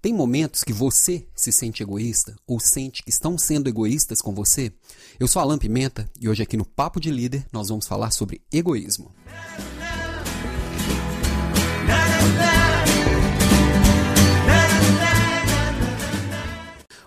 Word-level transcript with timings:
Tem 0.00 0.14
momentos 0.14 0.62
que 0.62 0.72
você 0.72 1.26
se 1.34 1.50
sente 1.50 1.82
egoísta 1.82 2.36
ou 2.46 2.60
sente 2.60 3.02
que 3.02 3.10
estão 3.10 3.36
sendo 3.36 3.68
egoístas 3.68 4.20
com 4.22 4.32
você? 4.32 4.72
Eu 5.18 5.26
sou 5.26 5.42
Alan 5.42 5.58
Pimenta 5.58 6.08
e 6.20 6.28
hoje 6.28 6.42
aqui 6.42 6.56
no 6.56 6.64
Papo 6.64 7.00
de 7.00 7.10
Líder 7.10 7.44
nós 7.52 7.68
vamos 7.68 7.88
falar 7.88 8.12
sobre 8.12 8.40
egoísmo. 8.52 9.12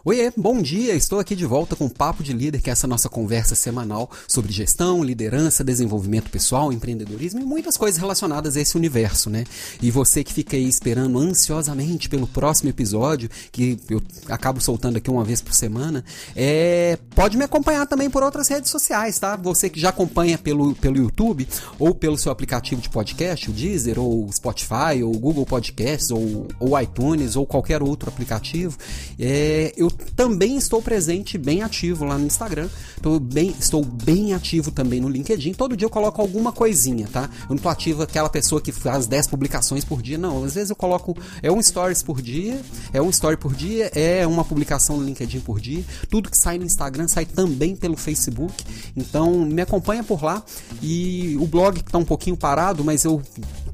Oiê, 0.03 0.33
bom 0.35 0.59
dia! 0.63 0.95
Estou 0.95 1.19
aqui 1.19 1.35
de 1.35 1.45
volta 1.45 1.75
com 1.75 1.85
o 1.85 1.89
Papo 1.89 2.23
de 2.23 2.33
Líder, 2.33 2.59
que 2.59 2.71
é 2.71 2.73
essa 2.73 2.87
nossa 2.87 3.07
conversa 3.07 3.53
semanal 3.53 4.09
sobre 4.27 4.51
gestão, 4.51 5.03
liderança, 5.03 5.63
desenvolvimento 5.63 6.31
pessoal, 6.31 6.73
empreendedorismo 6.73 7.39
e 7.39 7.43
muitas 7.43 7.77
coisas 7.77 8.01
relacionadas 8.01 8.57
a 8.57 8.61
esse 8.61 8.75
universo, 8.75 9.29
né? 9.29 9.43
E 9.79 9.91
você 9.91 10.23
que 10.23 10.33
fica 10.33 10.57
aí 10.57 10.67
esperando 10.67 11.19
ansiosamente 11.19 12.09
pelo 12.09 12.25
próximo 12.25 12.71
episódio, 12.71 13.29
que 13.51 13.77
eu 13.87 14.01
acabo 14.27 14.59
soltando 14.59 14.97
aqui 14.97 15.07
uma 15.07 15.23
vez 15.23 15.39
por 15.39 15.53
semana, 15.53 16.03
é... 16.35 16.97
pode 17.13 17.37
me 17.37 17.43
acompanhar 17.43 17.85
também 17.85 18.09
por 18.09 18.23
outras 18.23 18.47
redes 18.47 18.71
sociais, 18.71 19.19
tá? 19.19 19.35
Você 19.35 19.69
que 19.69 19.79
já 19.79 19.89
acompanha 19.89 20.35
pelo, 20.35 20.73
pelo 20.73 20.97
YouTube 20.97 21.47
ou 21.77 21.93
pelo 21.93 22.17
seu 22.17 22.31
aplicativo 22.31 22.81
de 22.81 22.89
podcast, 22.89 23.51
o 23.51 23.53
Deezer, 23.53 23.99
ou 23.99 24.27
Spotify, 24.31 25.03
ou 25.03 25.11
Google 25.11 25.45
Podcasts, 25.45 26.09
ou, 26.09 26.47
ou 26.59 26.81
iTunes, 26.81 27.35
ou 27.35 27.45
qualquer 27.45 27.83
outro 27.83 28.09
aplicativo, 28.09 28.75
é... 29.19 29.71
eu 29.77 29.90
também 30.15 30.57
estou 30.57 30.81
presente, 30.81 31.37
bem 31.37 31.61
ativo 31.61 32.05
lá 32.05 32.17
no 32.17 32.25
Instagram. 32.25 32.69
Estou 32.95 33.19
bem, 33.19 33.55
estou 33.59 33.83
bem 33.83 34.33
ativo 34.33 34.71
também 34.71 34.99
no 34.99 35.09
LinkedIn. 35.09 35.53
Todo 35.53 35.75
dia 35.75 35.85
eu 35.85 35.89
coloco 35.89 36.21
alguma 36.21 36.51
coisinha, 36.51 37.07
tá? 37.11 37.29
Eu 37.43 37.49
não 37.49 37.55
estou 37.55 37.71
ativo 37.71 38.03
aquela 38.03 38.29
pessoa 38.29 38.61
que 38.61 38.71
faz 38.71 39.07
10 39.07 39.27
publicações 39.27 39.83
por 39.83 40.01
dia, 40.01 40.17
não. 40.17 40.43
Às 40.43 40.53
vezes 40.55 40.69
eu 40.69 40.75
coloco 40.75 41.17
é 41.41 41.51
um 41.51 41.61
stories 41.61 42.03
por 42.03 42.21
dia, 42.21 42.61
é 42.93 43.01
um 43.01 43.09
story 43.09 43.37
por 43.37 43.53
dia, 43.53 43.91
é 43.95 44.25
uma 44.27 44.45
publicação 44.45 44.97
no 44.97 45.05
LinkedIn 45.05 45.39
por 45.39 45.59
dia. 45.59 45.83
Tudo 46.09 46.29
que 46.29 46.37
sai 46.37 46.57
no 46.57 46.65
Instagram 46.65 47.07
sai 47.07 47.25
também 47.25 47.75
pelo 47.75 47.97
Facebook. 47.97 48.63
Então 48.95 49.45
me 49.45 49.61
acompanha 49.61 50.03
por 50.03 50.23
lá. 50.23 50.43
E 50.81 51.35
o 51.39 51.47
blog 51.47 51.79
está 51.79 51.97
um 51.97 52.05
pouquinho 52.05 52.37
parado, 52.37 52.83
mas 52.83 53.03
eu 53.03 53.21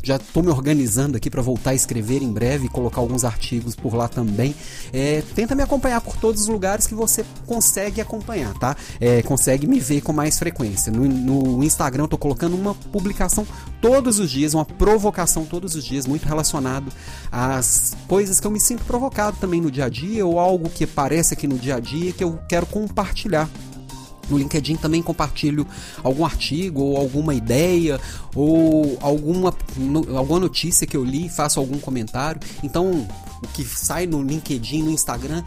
já 0.08 0.16
estou 0.16 0.42
me 0.42 0.50
organizando 0.50 1.18
aqui 1.18 1.30
para 1.30 1.42
voltar 1.42 1.72
a 1.72 1.76
escrever 1.76 2.22
em 2.22 2.32
breve 2.32 2.68
e 2.68 2.70
colocar 2.70 3.02
alguns 3.02 3.26
artigos 3.26 3.76
por 3.76 3.94
lá 3.94 4.08
também. 4.08 4.56
É, 4.94 5.22
tenta 5.36 5.54
me 5.54 5.62
acompanhar 5.62 6.00
por 6.08 6.16
todos 6.16 6.44
os 6.44 6.48
lugares 6.48 6.88
que 6.88 6.96
você 6.96 7.26
consegue 7.46 8.00
acompanhar, 8.00 8.54
tá? 8.54 8.78
É, 9.00 9.22
consegue 9.22 9.68
me 9.68 9.78
ver 9.78 10.00
com 10.00 10.14
mais 10.14 10.40
frequência. 10.40 10.90
No, 10.90 11.06
no 11.06 11.64
Instagram 11.64 12.06
eu 12.06 12.08
tô 12.08 12.18
colocando 12.18 12.56
uma 12.56 12.74
publicação 12.74 13.46
todos 13.82 14.18
os 14.18 14.32
dias, 14.32 14.54
uma 14.54 14.64
provocação 14.64 15.44
todos 15.44 15.76
os 15.76 15.84
dias, 15.84 16.08
muito 16.08 16.26
relacionado 16.26 16.92
às 17.30 17.96
coisas 18.08 18.40
que 18.40 18.48
eu 18.48 18.52
me 18.52 18.60
sinto 18.60 18.86
provocado 18.86 19.36
também 19.38 19.60
no 19.60 19.70
dia 19.70 19.86
a 19.86 19.90
dia 19.90 20.26
ou 20.26 20.40
algo 20.40 20.70
que 20.70 20.86
aparece 20.86 21.34
aqui 21.34 21.46
no 21.46 21.58
dia 21.60 21.76
a 21.76 21.80
dia 21.82 22.14
que 22.14 22.24
eu 22.24 22.40
quero 22.48 22.66
compartilhar 22.66 23.50
no 24.30 24.38
LinkedIn 24.38 24.76
também 24.76 25.02
compartilho 25.02 25.66
algum 26.04 26.26
artigo 26.26 26.82
ou 26.82 26.98
alguma 26.98 27.34
ideia 27.34 28.00
ou 28.36 28.98
alguma, 29.02 29.56
alguma 30.16 30.40
notícia 30.40 30.86
que 30.86 30.98
eu 30.98 31.04
li, 31.04 31.30
faço 31.30 31.60
algum 31.60 31.80
comentário. 31.80 32.42
Então, 32.62 33.08
o 33.42 33.48
que 33.54 33.64
sai 33.64 34.06
no 34.06 34.22
LinkedIn, 34.22 34.84
no 34.84 34.92
Instagram, 34.92 35.44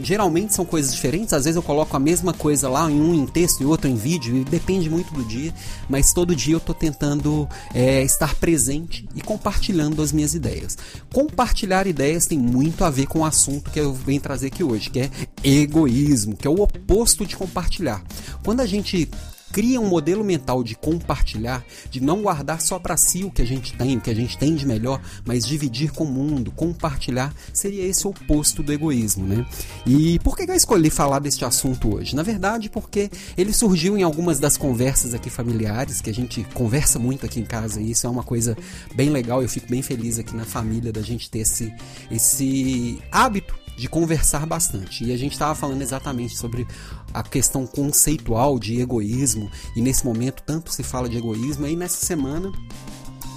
geralmente 0.00 0.54
são 0.54 0.64
coisas 0.64 0.92
diferentes. 0.92 1.32
Às 1.32 1.44
vezes 1.44 1.56
eu 1.56 1.62
coloco 1.62 1.96
a 1.96 2.00
mesma 2.00 2.32
coisa 2.32 2.68
lá, 2.68 2.90
em 2.90 3.00
um 3.00 3.14
em 3.14 3.26
texto 3.26 3.62
e 3.62 3.66
outro 3.66 3.88
em 3.88 3.94
vídeo, 3.94 4.36
e 4.36 4.44
depende 4.44 4.88
muito 4.88 5.12
do 5.12 5.24
dia. 5.24 5.52
Mas 5.88 6.12
todo 6.12 6.34
dia 6.34 6.54
eu 6.54 6.58
estou 6.58 6.74
tentando 6.74 7.48
é, 7.74 8.02
estar 8.02 8.34
presente 8.36 9.08
e 9.14 9.20
compartilhando 9.20 10.02
as 10.02 10.12
minhas 10.12 10.34
ideias. 10.34 10.76
Compartilhar 11.12 11.86
ideias 11.86 12.26
tem 12.26 12.38
muito 12.38 12.84
a 12.84 12.90
ver 12.90 13.06
com 13.06 13.20
o 13.20 13.24
assunto 13.24 13.70
que 13.70 13.80
eu 13.80 13.92
venho 13.92 14.20
trazer 14.20 14.48
aqui 14.48 14.64
hoje, 14.64 14.90
que 14.90 15.00
é 15.00 15.10
egoísmo, 15.42 16.36
que 16.36 16.46
é 16.46 16.50
o 16.50 16.60
oposto 16.60 17.26
de 17.26 17.36
compartilhar. 17.36 18.02
Quando 18.42 18.60
a 18.60 18.66
gente 18.66 19.08
cria 19.54 19.80
um 19.80 19.86
modelo 19.86 20.24
mental 20.24 20.64
de 20.64 20.74
compartilhar, 20.74 21.64
de 21.88 22.00
não 22.00 22.22
guardar 22.22 22.60
só 22.60 22.76
para 22.76 22.96
si 22.96 23.22
o 23.22 23.30
que 23.30 23.40
a 23.40 23.44
gente 23.44 23.72
tem, 23.72 23.96
o 23.96 24.00
que 24.00 24.10
a 24.10 24.14
gente 24.14 24.36
tem 24.36 24.56
de 24.56 24.66
melhor, 24.66 25.00
mas 25.24 25.46
dividir 25.46 25.92
com 25.92 26.02
o 26.02 26.10
mundo, 26.10 26.50
compartilhar, 26.50 27.32
seria 27.52 27.86
esse 27.86 28.04
oposto 28.04 28.64
do 28.64 28.72
egoísmo, 28.72 29.24
né? 29.24 29.46
E 29.86 30.18
por 30.24 30.36
que 30.36 30.42
eu 30.50 30.56
escolhi 30.56 30.90
falar 30.90 31.20
deste 31.20 31.44
assunto 31.44 31.94
hoje? 31.94 32.16
Na 32.16 32.24
verdade, 32.24 32.68
porque 32.68 33.08
ele 33.38 33.52
surgiu 33.52 33.96
em 33.96 34.02
algumas 34.02 34.40
das 34.40 34.56
conversas 34.56 35.14
aqui 35.14 35.30
familiares, 35.30 36.00
que 36.00 36.10
a 36.10 36.14
gente 36.14 36.44
conversa 36.52 36.98
muito 36.98 37.24
aqui 37.24 37.38
em 37.38 37.44
casa, 37.44 37.80
e 37.80 37.92
isso 37.92 38.08
é 38.08 38.10
uma 38.10 38.24
coisa 38.24 38.58
bem 38.92 39.08
legal, 39.08 39.40
eu 39.40 39.48
fico 39.48 39.70
bem 39.70 39.82
feliz 39.82 40.18
aqui 40.18 40.34
na 40.34 40.44
família 40.44 40.92
da 40.92 41.00
gente 41.00 41.30
ter 41.30 41.38
esse, 41.38 41.72
esse 42.10 43.00
hábito 43.08 43.54
de 43.76 43.88
conversar 43.88 44.46
bastante. 44.46 45.04
E 45.04 45.12
a 45.12 45.16
gente 45.16 45.32
estava 45.32 45.54
falando 45.54 45.82
exatamente 45.82 46.36
sobre 46.36 46.66
a 47.14 47.22
questão 47.22 47.64
conceitual 47.66 48.58
de 48.58 48.80
egoísmo, 48.80 49.48
e 49.76 49.80
nesse 49.80 50.04
momento 50.04 50.42
tanto 50.44 50.72
se 50.72 50.82
fala 50.82 51.08
de 51.08 51.16
egoísmo. 51.16 51.64
Aí 51.64 51.76
nessa 51.76 52.04
semana 52.04 52.50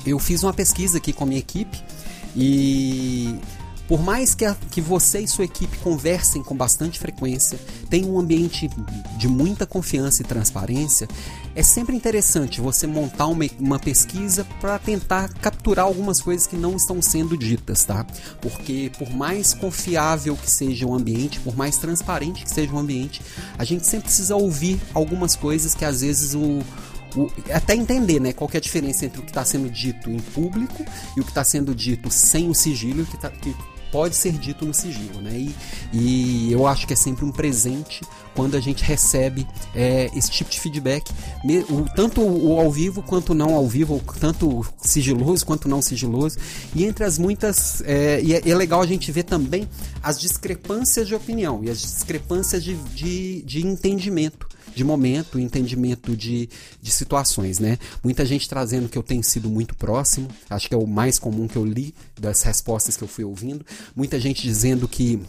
eu 0.05 0.17
fiz 0.17 0.41
uma 0.43 0.53
pesquisa 0.53 0.97
aqui 0.97 1.13
com 1.13 1.23
a 1.23 1.27
minha 1.27 1.39
equipe 1.39 1.77
e 2.35 3.35
por 3.87 4.01
mais 4.01 4.35
que, 4.35 4.43
a, 4.43 4.55
que 4.69 4.81
você 4.81 5.21
e 5.21 5.27
sua 5.27 5.45
equipe 5.45 5.77
conversem 5.77 6.43
com 6.43 6.55
bastante 6.55 6.99
frequência, 6.99 7.57
tenham 7.89 8.15
um 8.15 8.19
ambiente 8.19 8.69
de 9.17 9.27
muita 9.27 9.65
confiança 9.65 10.21
e 10.21 10.25
transparência, 10.25 11.07
é 11.55 11.63
sempre 11.63 11.95
interessante 11.95 12.59
você 12.59 12.85
montar 12.85 13.27
uma, 13.27 13.45
uma 13.59 13.79
pesquisa 13.79 14.45
para 14.59 14.77
tentar 14.77 15.29
capturar 15.35 15.85
algumas 15.85 16.21
coisas 16.21 16.45
que 16.45 16.55
não 16.55 16.75
estão 16.75 17.01
sendo 17.01 17.37
ditas, 17.37 17.85
tá? 17.85 18.05
Porque 18.41 18.91
por 18.97 19.09
mais 19.09 19.53
confiável 19.53 20.35
que 20.35 20.49
seja 20.49 20.85
o 20.85 20.93
ambiente, 20.93 21.39
por 21.39 21.55
mais 21.55 21.77
transparente 21.77 22.43
que 22.43 22.49
seja 22.49 22.73
o 22.73 22.77
ambiente, 22.77 23.21
a 23.57 23.63
gente 23.63 23.87
sempre 23.87 24.07
precisa 24.07 24.35
ouvir 24.35 24.79
algumas 24.93 25.35
coisas 25.35 25.73
que 25.73 25.85
às 25.85 26.01
vezes 26.01 26.33
o, 26.33 26.61
o, 27.15 27.31
até 27.51 27.73
entender 27.73 28.19
né, 28.19 28.33
qual 28.33 28.49
é 28.53 28.57
a 28.57 28.61
diferença 28.61 29.05
entre 29.05 29.19
o 29.19 29.23
que 29.23 29.31
está 29.31 29.45
sendo 29.45 29.69
dito 29.69 30.09
em 30.09 30.19
público 30.19 30.85
e 31.15 31.21
o 31.21 31.23
que 31.23 31.31
está 31.31 31.43
sendo 31.43 31.73
dito 31.73 32.11
sem 32.11 32.49
o 32.49 32.53
sigilo 32.53 33.05
que, 33.05 33.17
tá, 33.17 33.29
que 33.29 33.55
pode 33.91 34.15
ser 34.15 34.33
dito 34.33 34.65
no 34.65 34.73
sigilo, 34.73 35.21
né? 35.21 35.31
E, 35.33 35.55
e 35.93 36.51
eu 36.51 36.67
acho 36.67 36.85
que 36.85 36.93
é 36.93 36.95
sempre 36.95 37.25
um 37.25 37.31
presente 37.31 38.01
quando 38.35 38.55
a 38.55 38.59
gente 38.59 38.83
recebe 38.83 39.47
é, 39.73 40.11
esse 40.15 40.29
tipo 40.29 40.51
de 40.51 40.59
feedback, 40.59 41.11
o, 41.69 41.85
tanto 41.95 42.21
o 42.21 42.59
ao 42.59 42.71
vivo 42.71 43.01
quanto 43.01 43.33
não 43.33 43.55
ao 43.55 43.67
vivo, 43.67 43.99
tanto 44.19 44.63
sigiloso 44.77 45.45
quanto 45.45 45.67
não 45.67 45.81
sigiloso. 45.81 46.37
E 46.75 46.85
entre 46.85 47.03
as 47.03 47.17
muitas. 47.17 47.81
É, 47.81 48.21
e 48.21 48.33
é, 48.35 48.47
é, 48.47 48.55
legal 48.55 48.81
a 48.81 48.85
gente 48.85 49.11
ver 49.11 49.23
também 49.23 49.67
as 50.03 50.19
discrepâncias 50.19 51.07
de 51.07 51.15
opinião 51.15 51.63
e 51.63 51.69
as 51.69 51.81
discrepâncias 51.81 52.63
de, 52.63 52.75
de, 52.75 53.41
de 53.41 53.65
entendimento 53.65 54.46
de 54.77 54.83
momento, 54.83 55.39
entendimento 55.39 56.15
de, 56.15 56.47
de 56.79 56.91
situações, 56.91 57.57
né? 57.57 57.79
Muita 58.03 58.23
gente 58.23 58.47
trazendo 58.47 58.87
que 58.87 58.95
eu 58.95 59.01
tenho 59.01 59.23
sido 59.23 59.49
muito 59.49 59.75
próximo, 59.75 60.27
acho 60.47 60.69
que 60.69 60.75
é 60.75 60.77
o 60.77 60.85
mais 60.85 61.17
comum 61.17 61.47
que 61.47 61.55
eu 61.55 61.65
li 61.65 61.95
das 62.19 62.43
respostas 62.43 62.95
que 62.95 63.03
eu 63.03 63.07
fui 63.07 63.23
ouvindo. 63.23 63.65
Muita 63.95 64.19
gente 64.19 64.43
dizendo 64.43 64.87
que 64.87 65.19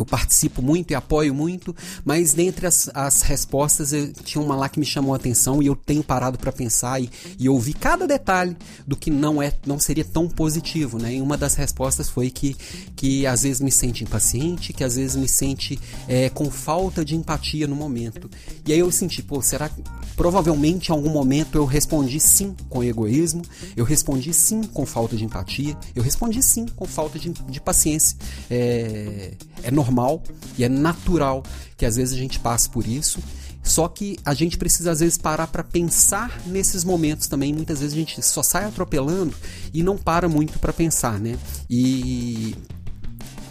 eu 0.00 0.06
participo 0.06 0.62
muito 0.62 0.90
e 0.90 0.94
apoio 0.94 1.34
muito, 1.34 1.74
mas 2.04 2.32
dentre 2.32 2.66
as, 2.66 2.90
as 2.94 3.22
respostas 3.22 3.92
eu, 3.92 4.12
tinha 4.12 4.42
uma 4.42 4.56
lá 4.56 4.68
que 4.68 4.78
me 4.78 4.86
chamou 4.86 5.12
a 5.12 5.16
atenção 5.16 5.62
e 5.62 5.66
eu 5.66 5.76
tenho 5.76 6.02
parado 6.02 6.38
para 6.38 6.52
pensar 6.52 7.00
e, 7.00 7.10
e 7.38 7.48
ouvir 7.48 7.74
cada 7.74 8.06
detalhe 8.06 8.56
do 8.86 8.96
que 8.96 9.10
não 9.10 9.42
é 9.42 9.52
não 9.66 9.78
seria 9.78 10.04
tão 10.04 10.28
positivo, 10.28 10.98
né? 10.98 11.14
E 11.14 11.20
uma 11.20 11.36
das 11.36 11.54
respostas 11.54 12.08
foi 12.08 12.30
que, 12.30 12.56
que 12.94 13.26
às 13.26 13.42
vezes 13.42 13.60
me 13.60 13.70
sente 13.70 14.04
impaciente, 14.04 14.72
que 14.72 14.84
às 14.84 14.96
vezes 14.96 15.16
me 15.16 15.28
sente 15.28 15.78
é, 16.08 16.28
com 16.30 16.50
falta 16.50 17.04
de 17.04 17.14
empatia 17.14 17.66
no 17.66 17.76
momento. 17.76 18.30
E 18.66 18.72
aí 18.72 18.78
eu 18.78 18.90
senti, 18.90 19.22
pô, 19.22 19.40
será 19.42 19.68
que 19.68 19.82
provavelmente 20.16 20.88
em 20.88 20.92
algum 20.92 21.10
momento 21.10 21.58
eu 21.58 21.64
respondi 21.64 22.18
sim 22.18 22.54
com 22.68 22.82
egoísmo, 22.82 23.42
eu 23.76 23.84
respondi 23.84 24.32
sim 24.32 24.62
com 24.62 24.86
falta 24.86 25.16
de 25.16 25.24
empatia, 25.24 25.76
eu 25.94 26.02
respondi 26.02 26.42
sim 26.42 26.66
com 26.74 26.86
falta 26.86 27.18
de, 27.18 27.30
de 27.30 27.60
paciência. 27.60 28.16
É, 28.50 29.32
é 29.62 29.70
normal 29.70 29.85
normal 29.86 30.22
e 30.58 30.64
é 30.64 30.68
natural 30.68 31.42
que 31.76 31.86
às 31.86 31.96
vezes 31.96 32.14
a 32.14 32.18
gente 32.18 32.38
passe 32.40 32.68
por 32.68 32.86
isso. 32.86 33.20
Só 33.62 33.88
que 33.88 34.16
a 34.24 34.32
gente 34.32 34.56
precisa 34.56 34.92
às 34.92 35.00
vezes 35.00 35.18
parar 35.18 35.48
para 35.48 35.64
pensar 35.64 36.40
nesses 36.46 36.84
momentos 36.84 37.26
também. 37.26 37.52
Muitas 37.52 37.80
vezes 37.80 37.94
a 37.94 37.98
gente 37.98 38.22
só 38.22 38.42
sai 38.42 38.64
atropelando 38.64 39.34
e 39.74 39.82
não 39.82 39.96
para 39.96 40.28
muito 40.28 40.58
para 40.60 40.72
pensar, 40.72 41.18
né? 41.18 41.36
E 41.68 42.54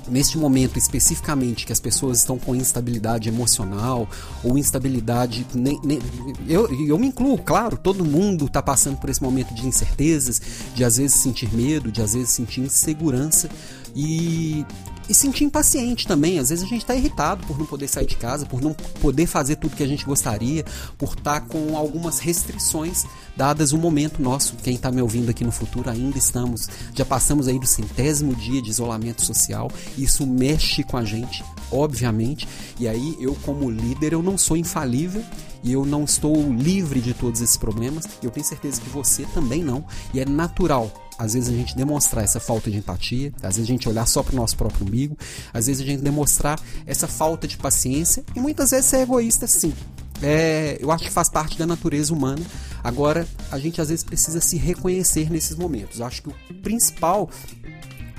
neste 0.07 0.37
momento 0.37 0.77
especificamente 0.77 1.65
que 1.65 1.73
as 1.73 1.79
pessoas 1.79 2.19
estão 2.19 2.38
com 2.38 2.55
instabilidade 2.55 3.27
emocional 3.27 4.07
ou 4.41 4.57
instabilidade. 4.57 5.45
Nem, 5.53 5.79
nem, 5.83 5.99
eu, 6.47 6.71
eu 6.85 6.97
me 6.97 7.07
incluo, 7.07 7.38
claro, 7.38 7.77
todo 7.77 8.05
mundo 8.05 8.45
está 8.45 8.61
passando 8.61 8.97
por 8.97 9.09
esse 9.09 9.21
momento 9.21 9.53
de 9.53 9.67
incertezas, 9.67 10.41
de 10.73 10.83
às 10.83 10.95
vezes 10.95 11.15
sentir 11.17 11.53
medo, 11.53 11.91
de 11.91 12.01
às 12.01 12.13
vezes 12.13 12.29
sentir 12.29 12.61
insegurança. 12.61 13.49
E 13.95 14.65
e 15.09 15.13
sentir 15.13 15.44
impaciente 15.44 16.07
também. 16.07 16.39
Às 16.39 16.50
vezes 16.50 16.63
a 16.63 16.68
gente 16.68 16.81
está 16.81 16.95
irritado 16.95 17.45
por 17.45 17.57
não 17.57 17.65
poder 17.65 17.88
sair 17.88 18.06
de 18.06 18.15
casa, 18.15 18.45
por 18.45 18.62
não 18.62 18.74
poder 18.74 19.25
fazer 19.25 19.56
tudo 19.56 19.75
que 19.75 19.83
a 19.83 19.88
gente 19.88 20.06
gostaria, 20.06 20.65
por 20.97 21.09
estar 21.09 21.39
tá 21.39 21.42
com 21.42 21.77
algumas 21.77 22.19
restrições 22.19 23.06
dadas 23.36 23.71
o 23.71 23.77
momento 23.77 24.21
nosso. 24.21 24.56
Quem 24.57 24.75
está 24.75 24.92
me 24.92 25.01
ouvindo 25.01 25.30
aqui 25.30 25.44
no 25.44 25.51
futuro 25.51 25.89
ainda 25.89 26.18
estamos, 26.18 26.68
já 26.94 27.06
passamos 27.06 27.47
aí 27.47 27.59
do 27.59 27.68
centésimo 27.68 28.36
dia 28.36 28.62
de 28.62 28.69
isolamento 28.69 29.24
social. 29.24 29.69
Isso 29.98 30.25
mexe 30.25 30.83
com 30.83 30.98
a 30.98 31.03
gente, 31.03 31.44
obviamente. 31.71 32.48
E 32.80 32.88
aí 32.88 33.15
eu 33.19 33.36
como 33.44 33.69
líder 33.69 34.13
eu 34.13 34.24
não 34.24 34.38
sou 34.38 34.57
infalível 34.57 35.24
e 35.63 35.71
eu 35.71 35.86
não 35.86 36.03
estou 36.03 36.36
livre 36.51 37.01
de 37.01 37.13
todos 37.13 37.41
esses 37.41 37.57
problemas. 37.57 38.06
Eu 38.21 38.31
tenho 38.31 38.45
certeza 38.45 38.81
que 38.81 38.89
você 38.89 39.25
também 39.33 39.63
não. 39.63 39.83
E 40.13 40.19
é 40.19 40.25
natural 40.25 40.91
às 41.17 41.33
vezes 41.33 41.50
a 41.50 41.53
gente 41.53 41.75
demonstrar 41.75 42.23
essa 42.23 42.39
falta 42.39 42.69
de 42.69 42.77
empatia, 42.77 43.31
às 43.38 43.56
vezes 43.56 43.63
a 43.63 43.71
gente 43.71 43.88
olhar 43.88 44.06
só 44.06 44.21
para 44.21 44.33
o 44.33 44.35
nosso 44.35 44.56
próprio 44.57 44.85
umbigo, 44.85 45.17
às 45.53 45.67
vezes 45.67 45.81
a 45.81 45.85
gente 45.85 46.01
demonstrar 46.01 46.59
essa 46.85 47.07
falta 47.07 47.47
de 47.47 47.57
paciência 47.57 48.23
e 48.35 48.39
muitas 48.39 48.71
vezes 48.71 48.85
ser 48.85 49.00
egoísta 49.00 49.47
sim. 49.47 49.73
É, 50.21 50.77
eu 50.79 50.91
acho 50.91 51.06
que 51.06 51.12
faz 51.12 51.29
parte 51.29 51.57
da 51.57 51.65
natureza 51.65 52.13
humana. 52.13 52.41
Agora, 52.83 53.27
a 53.51 53.59
gente 53.59 53.81
às 53.81 53.89
vezes 53.89 54.03
precisa 54.03 54.39
se 54.39 54.57
reconhecer 54.57 55.29
nesses 55.29 55.57
momentos. 55.57 56.00
Eu 56.00 56.06
acho 56.06 56.21
que 56.21 56.29
o 56.29 56.53
principal 56.62 57.29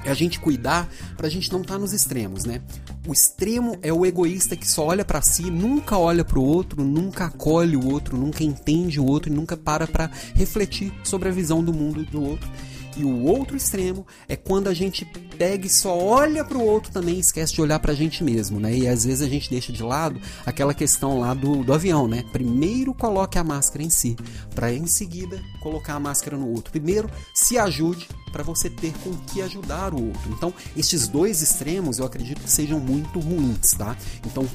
é 0.04 0.10
a 0.10 0.14
gente 0.14 0.38
cuidar 0.38 0.88
para 1.16 1.26
a 1.26 1.30
gente 1.30 1.50
não 1.52 1.62
estar 1.62 1.74
tá 1.74 1.80
nos 1.80 1.92
extremos, 1.92 2.44
né? 2.44 2.60
O 3.06 3.12
extremo 3.12 3.78
é 3.82 3.92
o 3.92 4.04
egoísta 4.04 4.56
que 4.56 4.68
só 4.68 4.86
olha 4.86 5.04
para 5.04 5.22
si, 5.22 5.50
nunca 5.50 5.96
olha 5.96 6.24
para 6.24 6.38
o 6.38 6.44
outro, 6.44 6.84
nunca 6.84 7.26
acolhe 7.26 7.76
o 7.76 7.88
outro, 7.88 8.16
nunca 8.16 8.42
entende 8.42 9.00
o 9.00 9.04
outro 9.04 9.32
e 9.32 9.34
nunca 9.34 9.56
para 9.56 9.86
para 9.86 10.10
refletir 10.34 10.92
sobre 11.04 11.28
a 11.28 11.32
visão 11.32 11.62
do 11.62 11.72
mundo 11.72 12.04
do 12.04 12.22
outro. 12.22 12.48
E 12.96 13.04
o 13.04 13.24
outro 13.24 13.56
extremo 13.56 14.06
é 14.28 14.36
quando 14.36 14.68
a 14.68 14.74
gente 14.74 15.04
pega 15.36 15.66
e 15.66 15.70
só 15.70 15.96
olha 15.96 16.44
para 16.44 16.58
o 16.58 16.64
outro 16.64 16.92
também 16.92 17.18
esquece 17.18 17.54
de 17.54 17.60
olhar 17.60 17.78
para 17.78 17.92
a 17.92 17.94
gente 17.94 18.24
mesmo, 18.24 18.58
né? 18.58 18.74
E 18.76 18.88
às 18.88 19.04
vezes 19.04 19.22
a 19.22 19.28
gente 19.28 19.50
deixa 19.50 19.72
de 19.72 19.82
lado 19.82 20.20
aquela 20.44 20.74
questão 20.74 21.20
lá 21.20 21.34
do, 21.34 21.62
do 21.62 21.72
avião, 21.72 22.08
né? 22.08 22.24
Primeiro 22.32 22.94
coloque 22.94 23.38
a 23.38 23.44
máscara 23.44 23.82
em 23.82 23.90
si, 23.90 24.16
para 24.54 24.72
em 24.72 24.86
seguida 24.86 25.40
colocar 25.60 25.94
a 25.94 26.00
máscara 26.00 26.36
no 26.36 26.48
outro. 26.48 26.70
Primeiro 26.70 27.10
se 27.34 27.58
ajude 27.58 28.08
para 28.32 28.42
você 28.42 28.68
ter 28.68 28.92
com 29.04 29.14
que 29.32 29.42
ajudar 29.42 29.94
o 29.94 30.06
outro. 30.06 30.32
Então, 30.32 30.52
estes 30.76 31.08
dois 31.08 31.42
extremos 31.42 31.98
eu 31.98 32.06
acredito 32.06 32.40
que 32.40 32.50
sejam 32.50 32.78
muito 32.80 33.18
ruins, 33.18 33.72
tá? 33.72 33.96
Então, 34.24 34.46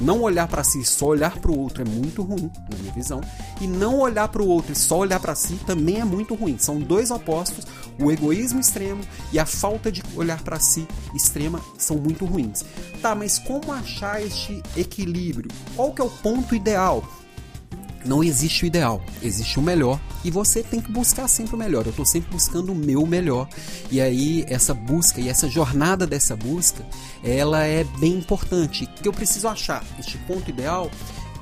não 0.00 0.20
olhar 0.22 0.46
para 0.46 0.62
si, 0.62 0.84
só 0.84 1.06
olhar 1.06 1.38
para 1.38 1.50
o 1.50 1.58
outro 1.58 1.82
é 1.82 1.84
muito 1.84 2.22
ruim, 2.22 2.50
na 2.70 2.78
minha 2.78 2.92
visão. 2.92 3.20
E 3.60 3.66
não 3.66 3.98
olhar 3.98 4.28
para 4.28 4.42
o 4.42 4.48
outro 4.48 4.72
e 4.72 4.76
só 4.76 4.98
olhar 4.98 5.18
para 5.18 5.34
si 5.34 5.58
também 5.66 6.00
é 6.00 6.04
muito 6.04 6.34
ruim. 6.34 6.58
São 6.58 6.78
dois 6.78 7.10
opostos. 7.10 7.66
O 7.98 8.12
egoísmo 8.12 8.60
extremo 8.60 9.02
e 9.32 9.38
a 9.38 9.46
falta 9.46 9.90
de 9.90 10.02
olhar 10.16 10.42
para 10.42 10.58
si 10.58 10.86
extrema 11.14 11.60
são 11.78 11.96
muito 11.96 12.24
ruins. 12.24 12.64
Tá, 13.00 13.14
mas 13.14 13.38
como 13.38 13.72
achar 13.72 14.22
este 14.22 14.62
equilíbrio? 14.76 15.50
Qual 15.74 15.92
que 15.92 16.00
é 16.00 16.04
o 16.04 16.10
ponto 16.10 16.54
ideal? 16.54 17.04
Não 18.04 18.22
existe 18.22 18.64
o 18.64 18.66
ideal, 18.66 19.02
existe 19.20 19.58
o 19.58 19.62
melhor 19.62 20.00
e 20.24 20.30
você 20.30 20.62
tem 20.62 20.80
que 20.80 20.90
buscar 20.92 21.26
sempre 21.26 21.56
o 21.56 21.58
melhor. 21.58 21.84
Eu 21.84 21.90
estou 21.90 22.04
sempre 22.04 22.30
buscando 22.30 22.70
o 22.70 22.74
meu 22.74 23.04
melhor 23.04 23.48
e 23.90 24.00
aí 24.00 24.44
essa 24.48 24.72
busca 24.72 25.20
e 25.20 25.28
essa 25.28 25.48
jornada 25.48 26.06
dessa 26.06 26.36
busca, 26.36 26.86
ela 27.22 27.64
é 27.64 27.82
bem 27.98 28.14
importante. 28.14 28.86
Que 28.86 29.08
eu 29.08 29.12
preciso 29.12 29.48
achar 29.48 29.84
este 29.98 30.16
ponto 30.18 30.48
ideal 30.48 30.88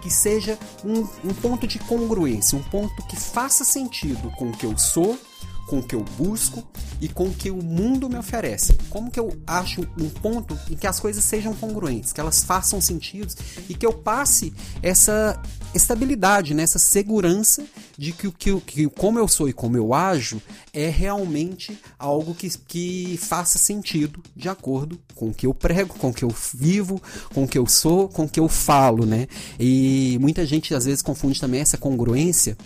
que 0.00 0.10
seja 0.10 0.58
um, 0.84 1.00
um 1.24 1.34
ponto 1.34 1.66
de 1.66 1.78
congruência, 1.78 2.58
um 2.58 2.62
ponto 2.62 3.02
que 3.06 3.16
faça 3.16 3.64
sentido 3.64 4.30
com 4.32 4.48
o 4.48 4.52
que 4.52 4.66
eu 4.66 4.76
sou 4.76 5.18
com 5.66 5.78
o 5.78 5.82
que 5.82 5.94
eu 5.94 6.04
busco 6.16 6.66
e 7.00 7.08
com 7.08 7.26
o 7.26 7.34
que 7.34 7.50
o 7.50 7.62
mundo 7.62 8.08
me 8.08 8.16
oferece. 8.16 8.74
Como 8.88 9.10
que 9.10 9.18
eu 9.20 9.36
acho 9.46 9.82
um 9.98 10.08
ponto 10.08 10.58
em 10.70 10.76
que 10.76 10.86
as 10.86 11.00
coisas 11.00 11.24
sejam 11.24 11.54
congruentes, 11.54 12.12
que 12.12 12.20
elas 12.20 12.44
façam 12.44 12.80
sentido 12.80 13.32
e 13.68 13.74
que 13.74 13.84
eu 13.84 13.92
passe 13.92 14.52
essa 14.82 15.40
estabilidade, 15.74 16.54
né, 16.54 16.62
essa 16.62 16.78
segurança 16.78 17.64
de 17.98 18.12
que 18.12 18.28
o 18.28 18.32
que, 18.32 18.60
que 18.60 18.88
como 18.88 19.18
eu 19.18 19.26
sou 19.26 19.48
e 19.48 19.52
como 19.52 19.76
eu 19.76 19.92
ajo 19.92 20.40
é 20.72 20.88
realmente 20.88 21.78
algo 21.98 22.34
que, 22.34 22.48
que 22.66 23.18
faça 23.20 23.58
sentido 23.58 24.22
de 24.36 24.48
acordo 24.48 25.00
com 25.14 25.28
o 25.28 25.34
que 25.34 25.46
eu 25.46 25.54
prego, 25.54 25.94
com 25.94 26.10
o 26.10 26.14
que 26.14 26.24
eu 26.24 26.34
vivo, 26.54 27.02
com 27.32 27.44
o 27.44 27.48
que 27.48 27.58
eu 27.58 27.66
sou, 27.66 28.08
com 28.08 28.24
o 28.24 28.28
que 28.28 28.38
eu 28.38 28.48
falo, 28.48 29.04
né? 29.04 29.26
E 29.58 30.16
muita 30.20 30.46
gente 30.46 30.74
às 30.74 30.84
vezes 30.84 31.02
confunde 31.02 31.40
também 31.40 31.60
essa 31.60 31.76
congruência 31.76 32.56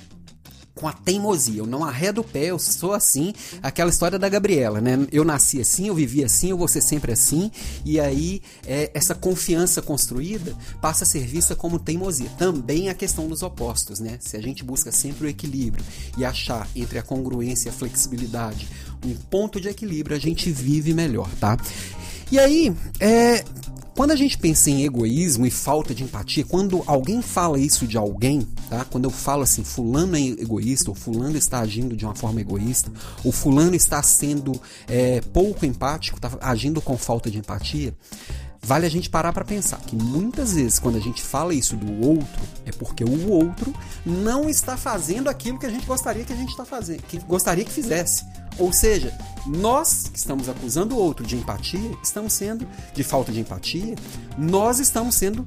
com 0.79 0.87
a 0.87 0.93
teimosia. 0.93 1.59
Eu 1.59 1.67
não 1.67 1.85
arredo 1.85 2.21
o 2.21 2.25
pé, 2.25 2.47
eu 2.47 2.59
sou 2.59 2.93
assim. 2.93 3.35
Aquela 3.61 3.91
história 3.91 4.19
da 4.19 4.29
Gabriela, 4.29 4.81
né? 4.81 5.07
Eu 5.11 5.25
nasci 5.25 5.61
assim, 5.61 5.89
eu 5.89 5.95
vivi 5.95 6.23
assim, 6.23 6.51
eu 6.51 6.57
vou 6.57 6.69
ser 6.69 6.81
sempre 6.81 7.13
assim. 7.13 7.51
E 7.85 7.99
aí, 7.99 8.41
é, 8.65 8.91
essa 8.95 9.15
confiança 9.15 9.83
construída 9.83 10.57
passa 10.81 11.03
a 11.03 11.07
ser 11.07 11.27
vista 11.27 11.57
como 11.57 11.81
teimosia. 11.81 12.31
Também 12.39 12.89
a 12.89 12.95
questão 12.95 13.27
dos 13.27 13.43
opostos, 13.43 13.99
né? 13.99 14.19
Se 14.21 14.37
a 14.37 14.41
gente 14.41 14.63
busca 14.63 14.93
sempre 14.93 15.27
o 15.27 15.29
equilíbrio 15.29 15.85
e 16.17 16.25
achar 16.25 16.69
entre 16.77 16.99
a 16.99 17.03
congruência 17.03 17.69
e 17.69 17.71
a 17.71 17.75
flexibilidade 17.75 18.69
um 19.05 19.15
ponto 19.15 19.61
de 19.61 19.69
equilíbrio, 19.69 20.17
a 20.17 20.21
gente 20.21 20.51
vive 20.51 20.95
melhor, 20.95 21.29
tá? 21.41 21.57
E 22.31 22.39
aí, 22.39 22.75
é, 23.01 23.45
quando 23.99 24.13
a 24.13 24.17
gente 24.17 24.39
pensa 24.39 24.71
em 24.71 24.85
egoísmo 24.85 25.45
e 25.45 25.51
falta 25.51 25.93
de 25.93 26.05
empatia, 26.05 26.45
quando 26.45 26.85
alguém 26.87 27.21
fala 27.21 27.59
isso 27.59 27.85
de 27.85 27.99
alguém, 27.99 28.47
tá? 28.71 28.85
Quando 28.85 29.07
eu 29.07 29.11
falo 29.11 29.43
assim, 29.43 29.65
fulano 29.65 30.17
é 30.17 30.21
egoísta, 30.21 30.89
ou 30.89 30.95
fulano 30.95 31.37
está 31.37 31.59
agindo 31.59 31.97
de 31.97 32.05
uma 32.05 32.15
forma 32.15 32.41
egoísta, 32.41 32.93
ou 33.25 33.33
fulano 33.33 33.75
está 33.75 34.01
sendo 34.01 34.53
é, 34.87 35.21
pouco 35.21 35.67
empático, 35.67 36.17
está 36.17 36.31
agindo 36.41 36.81
com 36.81 36.97
falta 36.97 37.29
de 37.29 37.39
empatia, 37.39 37.93
vale 38.69 38.85
a 38.85 38.91
gente 38.91 39.09
parar 39.09 39.33
para 39.33 39.47
pensar 39.47 39.79
que 39.79 39.97
muitas 39.97 40.53
vezes 40.53 40.79
quando 40.79 40.97
a 40.97 41.01
gente 41.01 41.23
fala 41.23 41.55
isso 41.55 41.75
do 41.75 42.07
outro 42.07 42.43
é 42.67 42.71
porque 42.71 43.03
o 43.03 43.31
outro 43.31 43.73
não 44.05 44.47
está 44.47 44.77
fazendo 44.77 45.29
aquilo 45.31 45.59
que 45.59 45.65
a 45.65 45.71
gente 45.71 45.87
gostaria 45.87 46.23
que 46.23 46.35
a 46.35 46.37
gente 46.37 46.51
está 46.51 46.67
fazendo, 46.67 47.01
que 47.05 47.19
gostaria 47.21 47.65
que 47.65 47.73
fizesse. 47.73 48.27
Ou 48.59 48.71
seja, 48.71 49.17
nós 49.47 50.11
que 50.13 50.19
estamos 50.19 50.51
acusando 50.51 50.95
o 50.95 50.99
outro 50.99 51.25
de 51.25 51.35
empatia, 51.35 51.97
estamos 52.03 52.35
sendo 52.35 52.69
de 52.93 53.03
falta 53.03 53.33
de 53.33 53.41
empatia, 53.41 53.95
nós 54.37 54.81
estamos 54.81 55.15
sendo 55.15 55.47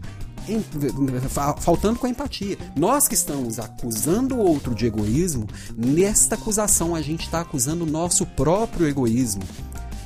faltando 1.59 1.99
com 1.99 2.07
a 2.07 2.09
empatia. 2.09 2.57
Nós 2.75 3.07
que 3.07 3.13
estamos 3.13 3.59
acusando 3.59 4.35
o 4.35 4.39
outro 4.39 4.73
de 4.73 4.87
egoísmo, 4.87 5.45
nesta 5.77 6.33
acusação 6.33 6.95
a 6.95 7.01
gente 7.03 7.25
está 7.25 7.41
acusando 7.41 7.83
o 7.83 7.87
nosso 7.87 8.25
próprio 8.25 8.87
egoísmo. 8.87 9.43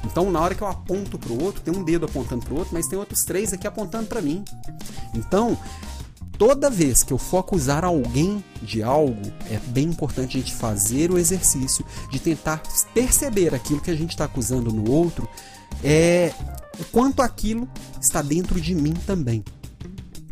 Então, 0.06 0.31
na 0.31 0.40
hora 0.40 0.56
que 0.56 0.62
eu 0.62 0.68
aponto 0.68 1.18
para 1.18 1.31
o 1.34 1.44
outro, 1.44 1.62
tem 1.62 1.75
um 1.75 1.84
dedo 1.84 2.06
apontando 2.06 2.46
para 2.46 2.54
o 2.54 2.57
outro, 2.57 2.74
mas 2.74 2.88
tem 2.88 2.98
outros 2.98 3.24
três 3.24 3.52
aqui 3.52 3.68
apontando 3.68 4.07
para 4.07 4.22
mim. 4.22 4.44
Então, 5.13 5.57
toda 6.38 6.69
vez 6.69 7.04
que 7.04 7.12
eu 7.12 7.18
for 7.18 7.40
acusar 7.40 7.84
alguém 7.84 8.44
de 8.62 8.84
algo, 8.84 9.22
é 9.50 9.60
bem 9.68 9.86
importante 9.86 10.38
a 10.38 10.40
gente 10.40 10.54
fazer 10.54 11.12
o 11.12 11.18
exercício 11.18 11.86
de 12.12 12.19
tentar 12.19 12.62
perceber 12.94 13.54
aquilo 13.54 13.81
que 13.81 13.92
a 13.92 13.96
gente 13.96 14.12
está 14.12 14.25
acusando 14.25 14.72
no 14.72 14.90
outro, 14.92 15.28
é 15.84 16.34
o 16.80 16.84
quanto 16.86 17.22
aquilo 17.22 17.68
está 18.00 18.22
dentro 18.22 18.60
de 18.62 18.75
mim 18.75 18.94
também 19.06 19.44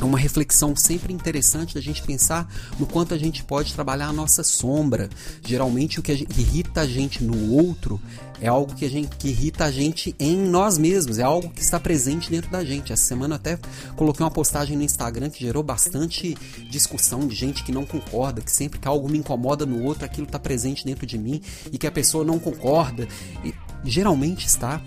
é 0.04 0.06
uma 0.06 0.20
reflexão 0.20 0.76
sempre 0.76 1.14
interessante 1.14 1.76
da 1.76 1.82
gente 1.82 2.04
pensar 2.04 2.48
no 2.78 2.86
quanto 2.86 3.14
a 3.14 3.18
gente 3.18 3.44
pode 3.44 3.74
trabalhar 3.74 4.08
a 4.08 4.14
nossa 4.14 4.44
sombra. 4.44 5.10
Geralmente 5.42 6.00
o 6.00 6.04
que 6.04 6.12
irrita 6.12 6.82
a 6.82 6.88
gente 6.88 7.24
no 7.24 7.54
outro 7.54 8.00
é 8.42 8.48
algo 8.48 8.76
que, 8.76 8.84
a 8.84 8.90
gente, 8.90 9.16
que 9.16 9.30
irrita 9.30 9.64
a 9.64 9.72
gente 9.72 10.14
em 10.20 10.36
nós 10.36 10.78
mesmos, 10.78 11.20
é 11.20 11.24
algo 11.24 11.50
que 11.50 11.62
está 11.62 11.80
presente 11.80 12.30
dentro 12.30 12.52
da 12.52 12.66
gente. 12.66 12.92
Essa 12.92 13.04
semana 13.06 13.36
até 13.36 13.58
coloquei 13.96 14.24
uma 14.24 14.32
postagem 14.32 14.76
no 14.76 14.84
Instagram 14.84 15.30
que 15.30 15.40
gerou 15.40 15.64
bastante 15.64 16.36
discussão 16.70 17.26
de 17.26 17.36
gente 17.36 17.64
que 17.64 17.72
não 17.72 17.86
concorda, 17.86 18.42
que 18.42 18.52
sempre 18.52 18.80
que 18.80 18.88
algo 18.88 19.08
me 19.08 19.18
incomoda 19.18 19.66
no 19.66 19.84
outro, 19.84 20.04
aquilo 20.04 20.28
está 20.28 20.38
presente 20.38 20.86
dentro 20.86 21.06
de 21.06 21.18
mim 21.18 21.42
e 21.72 21.78
que 21.78 21.88
a 21.88 21.92
pessoa 21.92 22.26
não 22.26 22.38
concorda. 22.38 23.08
E, 23.46 23.54
geralmente 23.86 24.48
está 24.48 24.82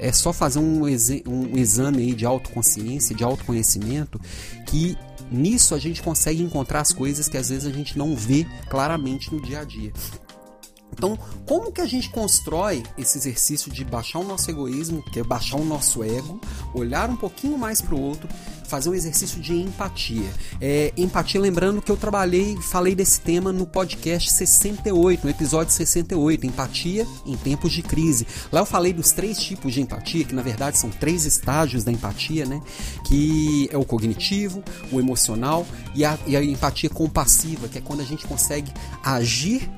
é 0.00 0.12
só 0.12 0.32
fazer 0.32 0.58
um, 0.58 0.82
um 0.82 1.56
exame 1.56 1.98
aí 1.98 2.14
de 2.14 2.24
autoconsciência, 2.24 3.14
de 3.14 3.22
autoconhecimento, 3.22 4.20
que 4.66 4.96
nisso 5.30 5.74
a 5.74 5.78
gente 5.78 6.02
consegue 6.02 6.42
encontrar 6.42 6.80
as 6.80 6.92
coisas 6.92 7.28
que 7.28 7.36
às 7.36 7.50
vezes 7.50 7.66
a 7.66 7.70
gente 7.70 7.96
não 7.96 8.16
vê 8.16 8.46
claramente 8.68 9.32
no 9.32 9.40
dia 9.40 9.60
a 9.60 9.64
dia. 9.64 9.92
Então, 10.92 11.16
como 11.46 11.70
que 11.70 11.80
a 11.80 11.86
gente 11.86 12.10
constrói 12.10 12.82
esse 12.98 13.16
exercício 13.16 13.70
de 13.70 13.84
baixar 13.84 14.18
o 14.18 14.24
nosso 14.24 14.50
egoísmo, 14.50 15.02
que 15.02 15.20
é 15.20 15.22
baixar 15.22 15.56
o 15.56 15.64
nosso 15.64 16.02
ego, 16.02 16.40
olhar 16.74 17.08
um 17.08 17.16
pouquinho 17.16 17.56
mais 17.56 17.80
para 17.80 17.94
o 17.94 18.00
outro, 18.00 18.28
fazer 18.70 18.88
um 18.88 18.94
exercício 18.94 19.40
de 19.40 19.54
empatia? 19.54 20.30
É, 20.60 20.92
empatia, 20.96 21.40
lembrando 21.40 21.82
que 21.82 21.90
eu 21.90 21.96
trabalhei, 21.96 22.56
falei 22.62 22.94
desse 22.94 23.20
tema 23.20 23.52
no 23.52 23.66
podcast 23.66 24.32
68, 24.32 25.24
no 25.24 25.30
episódio 25.30 25.72
68, 25.72 26.46
empatia 26.46 27.06
em 27.26 27.36
tempos 27.36 27.72
de 27.72 27.82
crise. 27.82 28.26
Lá 28.52 28.60
eu 28.60 28.66
falei 28.66 28.92
dos 28.92 29.10
três 29.10 29.38
tipos 29.38 29.74
de 29.74 29.82
empatia, 29.82 30.24
que 30.24 30.34
na 30.34 30.42
verdade 30.42 30.78
são 30.78 30.88
três 30.88 31.26
estágios 31.26 31.82
da 31.82 31.90
empatia, 31.90 32.46
né? 32.46 32.62
Que 33.04 33.68
é 33.72 33.76
o 33.76 33.84
cognitivo, 33.84 34.62
o 34.92 35.00
emocional 35.00 35.66
e 35.94 36.04
a, 36.04 36.16
e 36.26 36.36
a 36.36 36.44
empatia 36.44 36.88
compassiva, 36.88 37.66
que 37.66 37.78
é 37.78 37.80
quando 37.80 38.00
a 38.00 38.04
gente 38.04 38.26
consegue 38.26 38.72
agir 39.02 39.68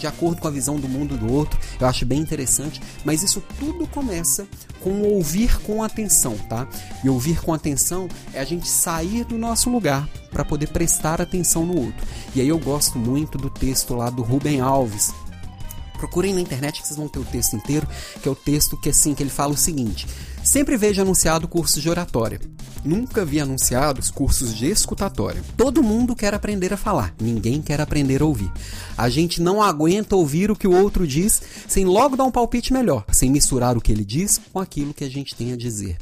de 0.00 0.06
acordo 0.06 0.40
com 0.40 0.48
a 0.48 0.50
visão 0.50 0.80
do 0.80 0.88
mundo 0.88 1.16
do 1.16 1.32
outro. 1.32 1.58
Eu 1.78 1.86
acho 1.86 2.04
bem 2.06 2.18
interessante, 2.18 2.80
mas 3.04 3.22
isso 3.22 3.42
tudo 3.58 3.86
começa 3.86 4.48
com 4.80 5.02
ouvir 5.02 5.60
com 5.60 5.82
atenção, 5.82 6.36
tá? 6.48 6.66
E 7.04 7.08
ouvir 7.08 7.40
com 7.40 7.52
atenção 7.52 8.08
é 8.32 8.40
a 8.40 8.44
gente 8.44 8.66
sair 8.66 9.24
do 9.24 9.36
nosso 9.36 9.70
lugar 9.70 10.08
para 10.30 10.44
poder 10.44 10.68
prestar 10.68 11.20
atenção 11.20 11.66
no 11.66 11.78
outro. 11.78 12.06
E 12.34 12.40
aí 12.40 12.48
eu 12.48 12.58
gosto 12.58 12.98
muito 12.98 13.36
do 13.36 13.50
texto 13.50 13.94
lá 13.94 14.08
do 14.08 14.22
Rubem 14.22 14.60
Alves, 14.60 15.12
Procurem 16.00 16.32
na 16.32 16.40
internet 16.40 16.80
que 16.80 16.88
vocês 16.88 16.96
vão 16.96 17.08
ter 17.08 17.18
o 17.18 17.24
texto 17.26 17.54
inteiro, 17.54 17.86
que 18.22 18.26
é 18.26 18.32
o 18.32 18.34
texto 18.34 18.74
que 18.74 18.88
assim 18.88 19.14
que 19.14 19.22
ele 19.22 19.28
fala 19.28 19.52
o 19.52 19.56
seguinte: 19.56 20.06
Sempre 20.42 20.76
vejo 20.76 21.02
anunciado 21.02 21.46
cursos 21.46 21.82
de 21.82 21.90
oratória. 21.90 22.40
Nunca 22.82 23.24
vi 23.26 23.38
anunciados 23.38 24.10
cursos 24.10 24.54
de 24.54 24.66
escutatória. 24.66 25.42
Todo 25.56 25.82
mundo 25.82 26.16
quer 26.16 26.32
aprender 26.32 26.72
a 26.72 26.78
falar, 26.78 27.14
ninguém 27.20 27.60
quer 27.60 27.80
aprender 27.80 28.22
a 28.22 28.24
ouvir. 28.24 28.50
A 28.96 29.08
gente 29.10 29.42
não 29.42 29.62
aguenta 29.62 30.16
ouvir 30.16 30.50
o 30.50 30.56
que 30.56 30.66
o 30.66 30.74
outro 30.74 31.06
diz 31.06 31.42
sem 31.68 31.84
logo 31.84 32.16
dar 32.16 32.24
um 32.24 32.30
palpite 32.30 32.72
melhor, 32.72 33.04
sem 33.12 33.30
misturar 33.30 33.76
o 33.76 33.80
que 33.80 33.92
ele 33.92 34.04
diz 34.04 34.40
com 34.52 34.58
aquilo 34.58 34.94
que 34.94 35.04
a 35.04 35.10
gente 35.10 35.34
tem 35.34 35.52
a 35.52 35.56
dizer. 35.56 35.98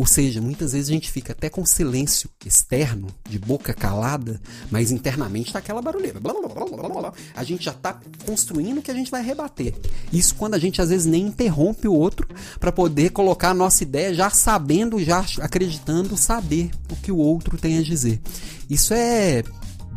Ou 0.00 0.06
seja, 0.06 0.40
muitas 0.40 0.72
vezes 0.72 0.88
a 0.88 0.94
gente 0.94 1.10
fica 1.10 1.32
até 1.32 1.50
com 1.50 1.62
silêncio 1.66 2.30
externo, 2.46 3.08
de 3.28 3.38
boca 3.38 3.74
calada, 3.74 4.40
mas 4.70 4.90
internamente 4.90 5.48
está 5.48 5.58
aquela 5.58 5.82
barulheira. 5.82 6.18
Blá, 6.18 6.32
blá, 6.32 6.88
blá, 6.88 7.12
a 7.36 7.44
gente 7.44 7.64
já 7.64 7.72
está 7.72 8.00
construindo 8.24 8.78
o 8.78 8.82
que 8.82 8.90
a 8.90 8.94
gente 8.94 9.10
vai 9.10 9.22
rebater. 9.22 9.74
Isso 10.10 10.34
quando 10.36 10.54
a 10.54 10.58
gente 10.58 10.80
às 10.80 10.88
vezes 10.88 11.04
nem 11.04 11.26
interrompe 11.26 11.86
o 11.86 11.92
outro 11.92 12.26
para 12.58 12.72
poder 12.72 13.10
colocar 13.10 13.50
a 13.50 13.54
nossa 13.54 13.82
ideia 13.82 14.14
já 14.14 14.30
sabendo, 14.30 15.04
já 15.04 15.22
acreditando 15.38 16.16
saber 16.16 16.70
o 16.90 16.96
que 16.96 17.12
o 17.12 17.18
outro 17.18 17.58
tem 17.58 17.76
a 17.76 17.82
dizer. 17.82 18.22
Isso 18.70 18.94
é 18.94 19.44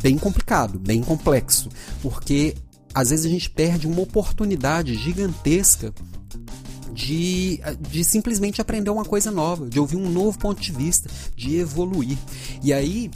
bem 0.02 0.18
complicado, 0.18 0.78
bem 0.78 1.00
complexo, 1.00 1.70
porque 2.02 2.54
às 2.92 3.08
vezes 3.08 3.24
a 3.24 3.30
gente 3.30 3.48
perde 3.48 3.86
uma 3.86 4.02
oportunidade 4.02 4.94
gigantesca 4.96 5.94
de, 6.94 7.60
de 7.90 8.04
simplesmente 8.04 8.60
aprender 8.60 8.90
uma 8.90 9.04
coisa 9.04 9.30
nova, 9.30 9.68
de 9.68 9.80
ouvir 9.80 9.96
um 9.96 10.08
novo 10.08 10.38
ponto 10.38 10.60
de 10.60 10.72
vista, 10.72 11.10
de 11.36 11.56
evoluir. 11.56 12.16
E 12.62 12.72
aí 12.72 13.10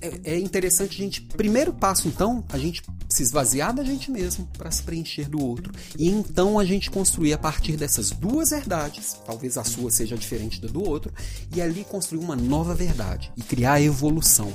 é, 0.00 0.32
é 0.32 0.38
interessante 0.38 1.00
a 1.00 1.04
gente, 1.04 1.20
primeiro 1.22 1.72
passo 1.72 2.08
então, 2.08 2.44
a 2.50 2.58
gente 2.58 2.82
se 3.08 3.22
esvaziar 3.22 3.74
da 3.74 3.82
gente 3.82 4.10
mesmo 4.10 4.48
para 4.56 4.70
se 4.70 4.82
preencher 4.82 5.28
do 5.28 5.42
outro. 5.42 5.72
E 5.98 6.08
então 6.08 6.58
a 6.58 6.64
gente 6.64 6.90
construir 6.90 7.32
a 7.32 7.38
partir 7.38 7.76
dessas 7.76 8.10
duas 8.10 8.50
verdades, 8.50 9.16
talvez 9.26 9.58
a 9.58 9.64
sua 9.64 9.90
seja 9.90 10.16
diferente 10.16 10.60
da 10.60 10.68
do 10.68 10.88
outro, 10.88 11.12
e 11.54 11.60
ali 11.60 11.84
construir 11.84 12.22
uma 12.22 12.36
nova 12.36 12.74
verdade 12.74 13.30
e 13.36 13.42
criar 13.42 13.74
a 13.74 13.82
evolução. 13.82 14.52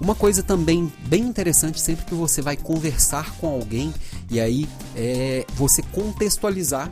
Uma 0.00 0.14
coisa 0.14 0.42
também 0.42 0.92
bem 1.06 1.22
interessante 1.22 1.80
sempre 1.80 2.04
que 2.04 2.14
você 2.14 2.42
vai 2.42 2.56
conversar 2.56 3.36
com 3.36 3.46
alguém 3.46 3.94
e 4.30 4.40
aí 4.40 4.68
é 4.96 5.46
você 5.54 5.80
contextualizar 5.82 6.90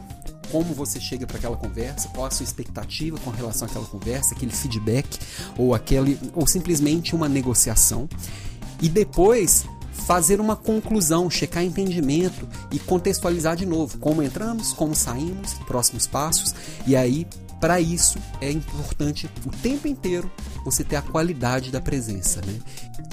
como 0.51 0.75
você 0.75 1.01
chega 1.01 1.27
para 1.27 1.37
aquela 1.37 1.57
conversa, 1.57 2.09
qual 2.09 2.27
a 2.27 2.31
sua 2.31 2.45
expectativa 2.45 3.19
com 3.19 3.31
relação 3.31 3.67
àquela 3.67 3.87
conversa, 3.87 4.35
aquele 4.35 4.53
feedback 4.53 5.19
ou 5.57 5.75
aquele 5.75 6.19
ou 6.35 6.47
simplesmente 6.47 7.15
uma 7.15 7.29
negociação. 7.29 8.09
E 8.83 8.89
depois 8.89 9.67
fazer 10.07 10.41
uma 10.41 10.57
conclusão, 10.57 11.31
checar 11.31 11.63
entendimento 11.63 12.49
e 12.73 12.79
contextualizar 12.79 13.57
de 13.57 13.67
novo 13.67 13.99
como 13.99 14.23
entramos, 14.23 14.73
como 14.73 14.95
saímos, 14.95 15.55
próximos 15.67 16.07
passos. 16.07 16.55
E 16.87 16.97
aí, 16.97 17.27
para 17.61 17.81
isso, 17.81 18.19
é 18.41 18.51
importante 18.51 19.29
o 19.45 19.51
tempo 19.51 19.87
inteiro 19.87 20.31
você 20.65 20.83
ter 20.83 20.97
a 20.97 21.03
qualidade 21.03 21.71
da 21.71 21.81
presença, 21.81 22.41
né? 22.47 22.59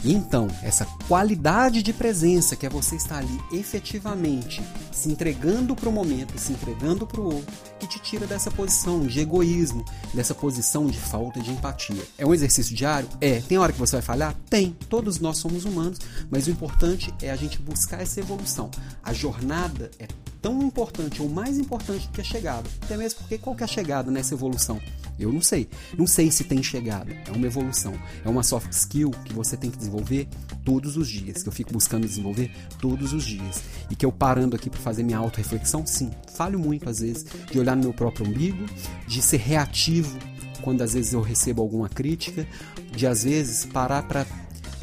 Então, 0.06 0.48
essa 0.64 0.86
qualidade 1.08 1.84
de 1.84 1.92
presença, 1.92 2.56
que 2.56 2.66
é 2.66 2.70
você 2.70 2.96
estar 2.96 3.18
ali 3.18 3.40
efetivamente 3.52 4.64
se 4.92 5.10
entregando 5.10 5.76
para 5.76 5.90
o 5.90 5.92
momento, 5.92 6.38
se 6.40 6.54
entregando 6.54 7.06
para 7.06 7.20
o 7.20 7.26
outro, 7.26 7.54
que 7.78 7.88
te 7.88 8.00
tira 8.00 8.26
dessa 8.26 8.52
posição 8.52 9.06
de 9.06 9.20
egoísmo, 9.20 9.86
dessa 10.14 10.34
posição 10.34 10.88
de 10.88 10.98
falta 10.98 11.40
de 11.40 11.52
empatia. 11.52 12.04
É 12.18 12.26
um 12.26 12.34
exercício 12.34 12.76
diário? 12.76 13.08
É. 13.22 13.40
Tem 13.42 13.58
hora 13.58 13.72
que 13.72 13.80
você 13.80 13.98
vai 13.98 14.02
falhar? 14.02 14.36
Tem. 14.50 14.76
Todos 14.90 15.20
nós 15.20 15.38
somos 15.38 15.66
humanos, 15.66 16.00
mas 16.30 16.48
o 16.48 16.52
importante 16.52 17.14
é 17.22 17.32
a 17.32 17.36
gente 17.36 17.60
buscar 17.60 18.02
essa 18.02 18.20
evolução. 18.20 18.70
A 19.04 19.14
jornada 19.14 19.92
é 20.00 20.08
tão 20.42 20.62
importante 20.62 21.22
ou 21.22 21.30
mais 21.30 21.58
importante 21.58 22.08
do 22.08 22.14
que 22.14 22.22
a 22.22 22.24
chegada. 22.24 22.70
Até 22.82 22.98
mesmo 22.98 23.20
porque 23.20 23.38
qual 23.38 23.56
que 23.56 23.64
é 23.64 23.66
a 23.66 23.68
chegada 23.68 24.12
nessa 24.12 24.34
evolução? 24.34 24.80
Eu 25.20 25.32
não 25.32 25.42
sei. 25.42 25.68
Não 25.98 26.08
sei 26.08 26.32
se 26.32 26.44
tem 26.44 26.62
chegada. 26.62 27.12
É 27.26 27.32
uma 27.32 27.46
evolução. 27.46 27.94
É 28.24 28.30
uma 28.30 28.44
soft 28.44 28.72
skill 28.72 29.12
que 29.26 29.34
você 29.34 29.58
tem 29.58 29.70
que 29.70 29.78
desenvolver 29.78 30.28
todos 30.64 30.98
os 30.98 31.08
dias. 31.10 31.44
Que 31.44 31.50
eu 31.50 31.54
fico 31.54 31.74
buscando 31.74 32.08
desenvolver 32.08 32.52
todos 32.80 33.14
os 33.14 33.26
dias. 33.26 33.62
E 33.90 33.96
que 33.96 34.06
eu 34.06 34.12
parando 34.12 34.56
aqui 34.56 34.70
para 34.70 34.80
fazer 34.80 35.04
minha 35.04 35.18
auto-reflexão, 35.18 35.86
sim. 35.86 36.12
Falho 36.36 36.60
muito 36.60 36.90
às 36.90 37.00
vezes 37.00 37.26
de 37.52 37.60
olhar 37.60 37.76
no 37.76 37.84
meu 37.84 37.94
próprio 37.94 38.28
umbigo, 38.28 38.66
de 39.08 39.22
ser 39.22 39.38
reativo 39.38 40.18
quando 40.62 40.82
às 40.82 40.94
vezes 40.94 41.14
eu 41.14 41.22
recebo 41.22 41.62
alguma 41.62 41.88
crítica, 41.88 42.46
de 42.92 43.08
às 43.08 43.24
vezes 43.24 43.66
parar 43.66 44.04
para 44.04 44.26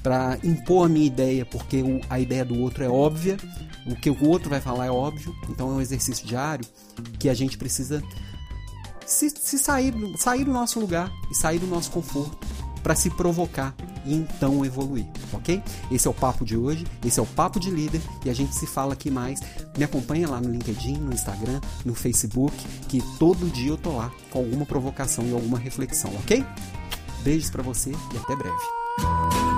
para 0.02 0.38
impor 0.44 0.84
a 0.84 0.88
minha 0.88 1.06
ideia, 1.06 1.46
porque 1.46 1.82
a 2.10 2.20
ideia 2.20 2.44
do 2.44 2.60
outro 2.60 2.84
é 2.84 2.88
óbvia, 2.88 3.38
o 3.86 3.96
que 3.96 4.10
o 4.10 4.28
outro 4.28 4.50
vai 4.50 4.60
falar 4.60 4.84
é 4.84 4.90
óbvio, 4.90 5.34
então 5.48 5.70
é 5.70 5.72
um 5.72 5.80
exercício 5.80 6.26
diário 6.26 6.64
que 7.18 7.26
a 7.26 7.32
gente 7.32 7.56
precisa 7.56 8.02
se, 9.06 9.30
se 9.30 9.58
sair, 9.58 9.94
sair 10.16 10.44
do 10.44 10.52
nosso 10.52 10.80
lugar 10.80 11.11
e 11.30 11.34
sair 11.34 11.58
do 11.58 11.66
nosso 11.66 11.90
conforto 11.90 12.37
para 12.82 12.94
se 12.94 13.08
provocar 13.08 13.75
e 14.04 14.14
então 14.14 14.64
evoluir, 14.64 15.06
ok? 15.32 15.62
Esse 15.90 16.06
é 16.06 16.11
o 16.11 16.14
papo 16.14 16.44
de 16.44 16.54
hoje, 16.54 16.87
esse 17.02 17.18
é 17.18 17.23
o 17.23 17.26
papo 17.26 17.58
de 17.58 17.70
líder 17.70 18.02
e 18.25 18.28
a 18.28 18.34
gente 18.34 18.54
se 18.54 18.66
fala 18.66 18.92
aqui 18.92 19.11
mais. 19.11 19.40
Me 19.76 19.84
acompanha 19.84 20.28
lá 20.28 20.38
no 20.38 20.50
LinkedIn, 20.50 20.99
no 20.99 21.12
Instagram, 21.12 21.61
no 21.84 21.94
Facebook, 21.94 22.54
que 22.88 23.02
todo 23.18 23.50
dia 23.50 23.70
eu 23.70 23.78
tô 23.78 23.96
lá 23.96 24.12
com 24.30 24.38
alguma 24.40 24.66
provocação 24.66 25.26
e 25.26 25.32
alguma 25.32 25.58
reflexão, 25.58 26.14
ok? 26.16 26.44
Beijos 27.23 27.49
para 27.49 27.62
você 27.62 27.90
e 27.90 28.18
até 28.18 28.37
breve. 28.37 29.53